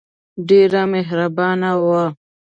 ډېر 0.49 0.71
مهربانه 0.93 1.71
وو. 1.83 2.03